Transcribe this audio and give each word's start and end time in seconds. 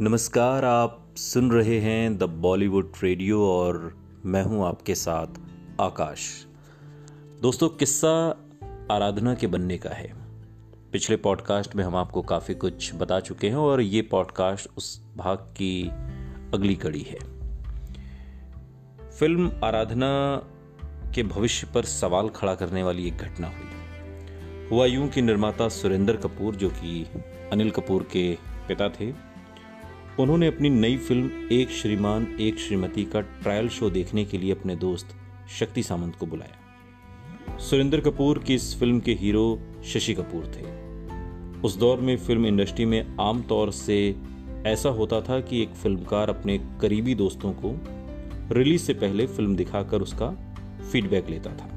नमस्कार, 0.00 0.64
आप 0.64 1.14
सुन 1.16 1.50
रहे 1.50 1.80
हैं 1.80 2.18
द 2.18 2.22
बॉलीवुड 2.22 2.92
रेडियो 3.02 3.46
और 3.46 3.98
मैं 4.24 4.42
हूँ 4.42 4.66
आपके 4.66 4.94
साथ 4.94 5.26
आकाश। 5.80 6.46
दोस्तों, 7.42 7.68
किस्सा 7.68 8.36
आराधना 8.90 9.34
के 9.34 9.46
बनने 9.46 9.78
का 9.78 9.90
है। 9.90 10.12
पिछले 10.92 11.16
पॉडकास्ट 11.16 11.76
में 11.76 11.84
हम 11.84 11.96
आपको 11.96 12.22
काफ़ी 12.22 12.54
कुछ 12.54 12.94
बता 12.94 13.20
चुके 13.20 13.48
हैं 13.48 13.56
और 13.56 13.80
ये 13.80 14.02
पॉडकास्ट 14.02 14.68
उस 14.76 15.02
भाग 15.16 15.38
की 15.38 15.88
अगली 16.54 16.74
कड़ी 16.74 17.02
है। 17.02 17.18
फ़िल्म 19.10 19.52
आराधना 19.64 20.42
के 21.14 21.22
भविष्य 21.22 21.66
पर 21.74 21.82
सवाल 21.82 22.28
खड़ा 22.28 22.54
करने 22.54 22.82
वाली 22.82 23.06
एक 23.06 23.16
घटना 23.16 23.48
हुई। 23.48 24.68
हुआ 24.70 24.86
यूँ 24.86 25.08
कि 25.08 25.22
निर्माता 25.22 25.68
सुरेंद्र 25.68 26.16
कपूर, 26.16 26.54
जो 26.54 26.68
कि 26.68 27.06
अनिल 27.52 27.70
कपूर 27.70 28.02
के 28.02 28.38
पिता 28.68 28.88
थे 28.88 29.27
उन्होंने 30.20 30.46
अपनी 30.46 30.70
नई 30.70 30.96
फ़िल्म 30.96 31.30
एक 31.52 31.70
श्रीमान, 31.70 32.36
एक 32.40 32.58
श्रीमती 32.58 33.04
का 33.04 33.20
ट्रायल 33.20 33.68
शो 33.68 33.90
देखने 33.90 34.24
के 34.24 34.38
लिए 34.38 34.52
अपने 34.52 34.76
दोस्त 34.76 35.08
शक्ति 35.58 35.82
सामंत 35.82 36.16
को 36.16 36.26
बुलाया। 36.26 37.58
सुरेंद्र 37.58 38.00
कपूर 38.00 38.38
की 38.38 38.54
इस 38.54 38.78
फ़िल्म 38.78 39.00
के 39.00 39.12
हीरो 39.12 39.62
शशि 39.84 40.14
कपूर 40.14 40.46
थे। 40.46 40.64
उस 41.60 41.76
दौर 41.76 42.00
में 42.00 42.16
फ़िल्म 42.16 42.46
इंडस्ट्री 42.46 42.84
में 42.84 43.16
आमतौर 43.20 43.72
से 43.72 44.16
ऐसा 44.66 44.88
होता 44.88 45.20
था 45.20 45.40
कि 45.40 45.62
एक 45.62 45.68
फिल्मकार 45.68 46.30
अपने 46.30 46.58
करीबी 46.80 47.14
दोस्तों 47.14 47.52
को 47.52 47.80
रिलीज़ 48.54 48.82
से 48.82 48.94
पहले 48.94 49.26
फ़िल्म 49.26 49.56
दिखाकर 49.56 50.02
उसका 50.02 50.30
फीडबैक 50.92 51.30
लेता 51.30 51.50
था। 51.50 51.70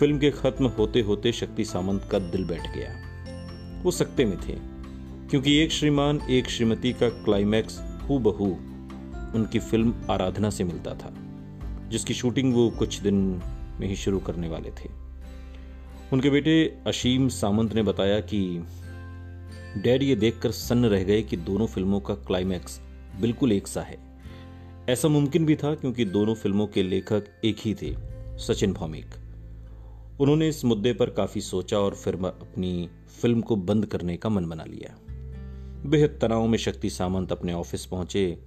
फ़िल्म 0.00 0.18
के 0.18 0.30
खत्म 0.30 0.66
होते 0.66 1.00
होते 1.00 1.32
शक्ति 1.32 1.64
सामंत 1.64 2.08
का 2.12 2.18
दिल 2.18 2.44
बैठ 2.44 2.74
गया। 2.76 2.94
वो 3.82 3.90
सकते 3.90 4.24
में 4.24 4.38
थे। 4.38 4.73
क्योंकि 5.34 5.54
एक 5.58 5.72
श्रीमान, 5.72 6.20
एक 6.30 6.48
श्रीमती 6.48 6.92
का 6.92 7.08
क्लाइमैक्स 7.08 7.78
हु 8.02 8.18
बहू 8.18 8.46
उनकी 9.34 9.58
फ़िल्म 9.58 9.94
आराधना 10.10 10.50
से 10.50 10.64
मिलता 10.64 10.94
था, 10.94 11.12
जिसकी 11.88 12.14
शूटिंग 12.14 12.54
वो 12.54 12.68
कुछ 12.70 12.98
दिन 12.98 13.14
में 13.80 13.86
ही 13.88 13.96
शुरू 13.96 14.18
करने 14.18 14.48
वाले 14.48 14.70
थे। 14.70 14.88
उनके 16.12 16.30
बेटे 16.30 16.54
अशीम 16.86 17.28
सामंत 17.28 17.74
ने 17.74 17.82
बताया 17.82 18.20
कि 18.20 18.40
डैड 19.76 20.02
ये 20.02 20.16
देखकर 20.16 20.50
सन्न 20.50 20.84
रह 20.84 21.04
गए 21.04 21.22
कि 21.22 21.36
दोनों 21.36 21.66
फ़िल्मों 21.66 22.00
का 22.00 22.14
क्लाइमैक्स 22.14 22.80
बिल्कुल 23.20 23.52
एक 23.52 23.66
सा 23.66 23.82
है। 23.82 23.98
ऐसा 24.88 25.08
मुमकिन 25.08 25.46
भी 25.46 25.56
था 25.56 25.74
क्योंकि 25.74 26.04
दोनों 26.04 26.34
फ़िल्मों 26.34 26.66
के 26.66 26.82
लेखक 26.82 27.24
एक 27.44 27.56
ही 27.60 27.74
थे, 27.74 27.94
सचिन 28.38 28.72
भौमिक। 28.72 29.14
उन्होंने 30.20 30.48
इस 30.48 30.64
मुद्दे 30.64 30.92
पर 30.92 31.10
काफ़ी 31.10 31.40
सोचा 31.40 31.78
और 31.78 31.94
फिर 31.94 32.14
अपनी 32.14 32.88
फ़िल्म 33.22 33.40
को 33.40 33.56
बंद 33.56 33.86
करने 33.86 34.16
का 34.16 34.28
मन 34.28 34.46
बना 34.46 34.64
लिया। 34.64 34.96
बेहद 35.86 36.18
तनाव 36.20 36.46
में 36.46 36.58
शक्ति 36.58 36.90
सामंत 36.90 37.32
अपने 37.32 37.52
ऑफ़िस 37.52 37.86
पहुँचे। 37.86 38.38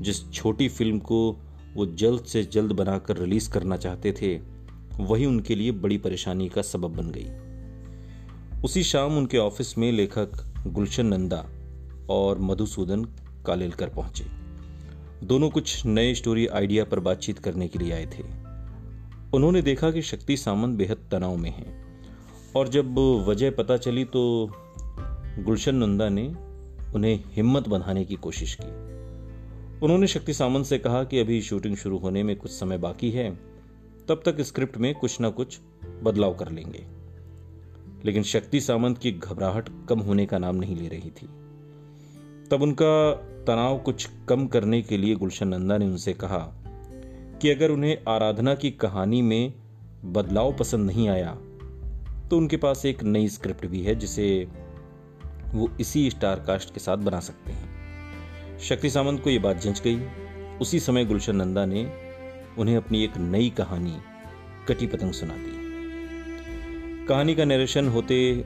जिस 0.00 0.32
छोटी 0.32 0.68
फ़िल्म 0.68 0.98
को 0.98 1.38
वो 1.74 1.86
जल्द 1.86 2.24
से 2.24 2.44
जल्द 2.44 2.72
बनाकर 2.72 3.16
रिलीज़ 3.16 3.50
करना 3.50 3.76
चाहते 3.76 4.12
थे, 4.12 4.40
वही 5.00 5.26
उनके 5.26 5.54
लिए 5.54 5.70
बड़ी 5.70 5.98
परेशानी 5.98 6.48
का 6.48 6.62
सबब 6.62 6.96
बन 6.96 7.12
गई। 7.16 7.28
उसी 8.64 8.82
शाम 8.82 9.18
उनके 9.18 9.38
ऑफ़िस 9.38 9.78
में 9.78 9.92
लेखक 9.92 10.54
गुलशन 10.66 11.06
नंदा 11.06 11.46
और 12.10 12.38
मधुसूदन 12.38 13.04
कालेलकर 13.46 13.88
पहुँचे। 13.88 14.24
दोनों 15.26 15.50
कुछ 15.50 15.86
नए 15.86 16.14
स्टोरी 16.14 16.46
आइडिया 16.46 16.84
पर 16.84 17.00
बातचीत 17.00 17.38
करने 17.38 17.68
के 17.68 17.78
लिए 17.78 17.92
आए 17.92 18.06
थे। 18.06 18.22
उन्होंने 19.34 19.62
देखा 19.62 19.90
कि 19.90 20.02
शक्ति 20.02 20.36
सामंत 20.36 20.76
बेहद 20.78 21.08
तनाव 21.10 21.36
में 21.36 21.50
है। 21.50 21.84
और 22.56 22.68
जब 22.68 22.98
वजह 22.98 23.50
पता 23.50 23.76
चली 23.76 24.04
तो 24.04 24.50
गुलशन 25.38 25.74
नंदा 25.74 26.08
ने 26.08 26.47
उन्हें 26.94 27.20
हिम्मत 27.26 27.68
बंधाने 27.68 28.04
की 28.04 28.14
कोशिश 28.14 28.56
की। 28.60 28.68
उन्होंने 29.80 30.06
शक्ति 30.06 30.32
सामंत 30.32 30.66
से 30.66 30.78
कहा 30.78 31.04
कि 31.04 31.18
अभी 31.18 31.40
शूटिंग 31.42 31.76
शुरू 31.76 31.98
होने 31.98 32.22
में 32.22 32.36
कुछ 32.36 32.50
समय 32.50 32.78
बाकी 32.78 33.10
है, 33.10 33.30
तब 34.08 34.22
तक 34.24 34.40
स्क्रिप्ट 34.40 34.76
में 34.76 34.94
कुछ 34.94 35.20
ना 35.20 35.30
कुछ 35.30 35.58
बदलाव 36.02 36.34
कर 36.34 36.50
लेंगे। 36.52 36.84
लेकिन 38.04 38.22
शक्ति 38.22 38.60
सामंत 38.60 38.98
की 38.98 39.12
घबराहट 39.12 39.68
कम 39.88 39.98
होने 39.98 40.26
का 40.26 40.38
नाम 40.38 40.56
नहीं 40.56 40.76
ले 40.76 40.88
रही 40.88 41.10
थी। 41.10 41.26
तब 42.50 42.62
उनका 42.62 43.12
तनाव 43.46 43.78
कुछ 43.78 44.08
कम 44.28 44.46
करने 44.46 44.82
के 44.82 44.96
लिए 44.96 45.14
गुलशन 45.14 45.48
नंदा 45.48 45.78
ने 45.78 45.86
उनसे 45.86 46.12
कहा 46.12 46.38
कि 47.42 47.50
अगर 47.50 47.70
उन्हें 47.70 47.98
आराधना 48.08 48.54
की 48.54 48.70
कहानी 48.70 49.22
में 49.22 49.52
बदलाव 50.04 50.56
पसंद 50.56 50.86
नहीं 50.86 51.08
आया 51.08 51.34
तो 52.28 52.36
उनके 52.36 52.56
पास 52.56 52.86
एक 52.86 53.02
नई 53.02 53.28
स्क्रिप्ट 53.28 53.66
भी 53.66 53.82
है, 53.82 53.94
जिसे 53.94 54.48
वो 55.54 55.70
इसी 55.80 56.10
स्टार 56.10 56.40
कास्ट 56.40 56.74
के 56.74 56.80
साथ 56.80 56.96
बना 56.96 57.20
सकते 57.20 57.52
हैं। 57.52 58.58
शक्ति 58.58 58.90
सामंत 58.90 59.22
को 59.24 59.30
यह 59.30 59.40
बात 59.40 59.56
जंच 59.56 59.80
गई। 59.80 60.00
उसी 60.60 60.80
समय 60.80 61.04
गुलशन 61.04 61.36
नंदा 61.36 61.66
ने 61.66 61.84
उन्हें 62.58 62.76
अपनी 62.76 63.04
एक 63.04 63.16
नई 63.16 63.50
कहानी, 63.50 63.96
कटी 64.68 64.86
पतंग 64.86 65.12
सुना 65.12 65.34
दी। 65.36 67.06
कहानी 67.06 67.34
का 67.34 67.44
नरेशन 67.44 67.88
होते, 67.88 68.44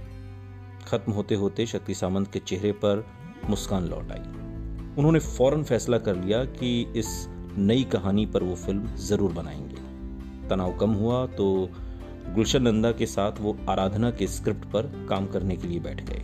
खत्म 0.86 1.12
होते 1.12 1.34
होते 1.34 1.66
शक्ति 1.66 1.94
सामंत 1.94 2.32
के 2.32 2.38
चेहरे 2.38 2.72
पर 2.72 3.06
मुस्कान 3.48 3.84
लौट 3.84 4.12
आई। 4.12 4.20
उन्होंने 4.98 5.19
फ़ौरन 5.19 5.62
फैसला 5.64 5.98
कर 5.98 6.16
लिया 6.16 6.44
कि 6.44 6.92
इस 6.96 7.26
नई 7.58 7.84
कहानी 7.84 8.26
पर 8.26 8.42
वो 8.42 8.54
फ़िल्म 8.54 8.94
ज़रूर 8.96 9.32
बनाएँगे। 9.32 10.48
तनाव 10.48 10.76
कम 10.78 10.90
हुआ 10.90 11.26
तो 11.26 11.70
गुलशन 12.34 12.62
नंदा 12.62 12.92
के 12.92 13.06
साथ 13.06 13.32
वो 13.40 13.56
आराधना 13.69 14.10
के 14.10 14.26
स्क्रिप्ट 14.26 14.64
पर 14.64 15.06
काम 15.08 15.26
करने 15.26 15.56
के 15.56 15.69
लिए 15.69 15.80
बैठ 15.80 16.04
गए। 16.04 16.22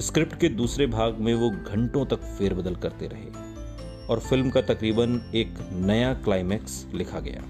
स्क्रिप्ट 0.00 0.40
के 0.40 0.48
दूसरे 0.48 0.86
भाग 0.86 1.16
में 1.18 1.34
वो 1.34 1.50
घंटों 1.50 2.06
तक 2.06 2.16
फेरबदल 2.16 2.74
करते 2.74 3.06
रहे 3.06 4.06
और 4.06 4.20
फ़िल्म 4.20 4.50
का 4.50 4.60
तकरीबन 4.60 5.32
एक 5.34 5.54
नया 5.72 6.14
क्लाइमैक्स 6.14 6.86
लिखा 6.94 7.20
गया। 7.20 7.40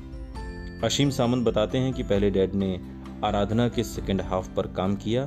अशीम 0.87 1.11
सामंत 1.11 1.47
बताते 1.47 1.79
हैं 1.79 1.93
कि 1.93 2.03
पहले 2.03 2.31
डैड 2.31 2.55
ने 2.55 2.81
आराधना 3.25 3.69
के 3.69 3.85
सेकेंड 3.85 4.21
हाफ़ 4.21 4.55
पर 4.55 4.67
काम 4.67 4.97
किया, 4.97 5.27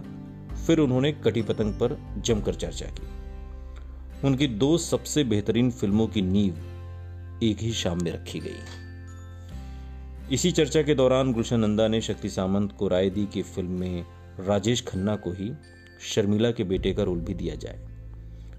फिर 0.67 0.79
उन्होंने 0.79 1.11
कटी 1.11 1.41
पतंग 1.41 1.73
पर 1.73 1.97
जमकर 2.17 2.55
चर्चा 2.55 2.85
की। 2.85 3.07
उनकी 4.27 4.47
दो 4.47 4.77
सबसे 4.77 5.23
बेहतरीन 5.23 5.71
फ़िल्मों 5.71 6.07
की 6.07 6.21
नींव 6.21 6.53
एक 7.43 7.57
ही 7.59 7.71
शाम 7.71 8.03
में 8.03 8.11
रखी 8.11 8.39
गई। 8.39 8.59
इसी 10.31 10.51
चर्चा 10.51 10.81
के 10.81 10.95
दौरान 10.95 11.33
गुलशन 11.33 11.59
नंदा 11.59 11.87
ने 11.87 12.01
शक्ति 12.01 12.29
सामंत 12.29 12.71
को 12.71 12.87
राय 12.87 13.09
दी 13.09 13.25
कि 13.25 13.41
फ़िल्म 13.41 13.71
में 13.71 14.05
राजेश 14.39 14.83
खन्ना 14.87 15.15
को 15.15 15.31
ही 15.31 15.51
शर्मिला 16.01 16.51
के 16.51 16.63
बेटे 16.63 16.93
का 16.93 17.03
रोल 17.03 17.19
भी 17.19 17.33
दिया 17.33 17.55
जाए, 17.55 17.79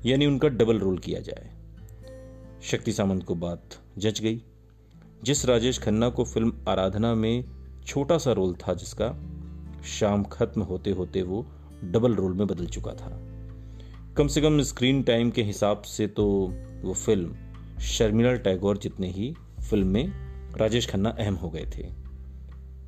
यानी 0.07 0.27
उनका 0.27 0.49
डबल 0.49 0.79
रोल 0.79 0.99
किया 0.99 1.21
जाए। 1.21 1.51
शक्ति 2.63 2.93
सामंत 2.93 3.25
को 3.25 3.35
बात 3.35 3.79
जच 3.99 4.21
गई, 4.21 4.43
जिस 5.23 5.45
राजेश 5.47 5.79
खन्ना 5.79 6.09
को 6.09 6.25
फ़िल्म 6.25 6.53
आराधना 6.69 7.15
में 7.15 7.45
छोटा 7.87 8.19
सा 8.19 8.33
रोल 8.33 8.55
था 8.59 8.75
जिसका 8.75 9.09
शाम 9.89 10.25
खत्म 10.25 10.63
होते 10.63 10.91
होते 10.91 11.23
वो 11.23 11.47
डबल 11.85 12.15
रोल 12.15 12.35
में 12.35 12.47
बदल 12.47 12.67
चुका 12.67 12.93
था। 12.93 13.11
कम 14.17 14.27
से 14.27 14.41
कम 14.41 14.61
स्क्रीन 14.63 15.03
टाइम 15.03 15.31
के 15.31 15.43
हिसाब 15.43 15.83
से 15.83 16.07
तो 16.07 16.27
वो 16.83 16.95
फ़िल्म 16.95 17.79
शर्मिला, 17.81 18.35
टैगोर 18.35 18.79
जितने 18.79 19.09
ही 19.09 19.35
फ़िल्म 19.61 19.87
में 19.87 20.13
राजेश 20.57 20.87
खन्ना 20.87 21.11
अहम 21.11 21.35
हो 21.35 21.51
गए 21.51 21.67
थे। 21.77 21.89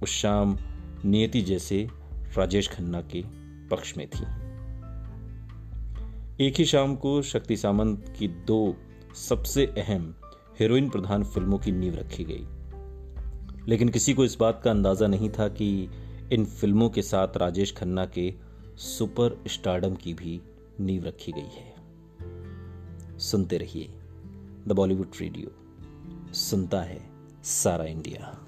उस 0.02 0.10
शाम 0.12 0.56
नियति 1.04 1.42
जैसे 1.42 1.86
राजेश 2.36 2.68
खन्ना 2.68 3.00
के 3.12 3.22
पक्ष 3.68 3.96
में 3.96 4.06
थी। 4.08 4.24
एक 6.40 6.54
ही 6.54 6.64
शाम 6.64 6.96
को 6.96 7.22
शक्ति 7.22 7.56
सामंत 7.56 8.14
की 8.18 8.28
दो 8.28 8.76
सबसे 9.14 9.66
अहम 9.66 10.14
हीरोइन 10.60 10.88
प्रधान 10.88 11.24
फ़िल्मों 11.24 11.58
की 11.58 11.72
नींव 11.72 11.94
रखी 11.94 12.24
गई। 12.24 12.46
लेकिन 13.68 13.88
किसी 13.88 14.14
को 14.14 14.24
इस 14.24 14.36
बात 14.40 14.60
का 14.64 14.70
अंदाज़ा 14.70 15.06
नहीं 15.06 15.30
था 15.30 15.48
कि 15.48 15.88
इन 16.32 16.44
फ़िल्मों 16.44 16.90
के 16.90 17.02
साथ 17.02 17.36
राजेश 17.36 17.74
खन्ना 17.76 18.06
के 18.06 18.34
सुपर 18.76 19.44
स्टारडम 19.46 19.94
की 19.94 20.14
भी 20.14 20.42
नींव 20.80 21.04
रखी 21.04 21.32
गई 21.32 21.48
है। 21.52 21.74
सुनते 23.18 23.58
रहिए। 23.58 23.88
The 24.68 24.72
Bollywood 24.72 25.10
radio. 25.20 25.50
सुनता 26.34 26.80
है 26.82 27.10
सारा 27.44 27.84
इंडिया। 27.84 28.46